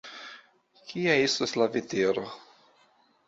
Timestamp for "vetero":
1.75-2.23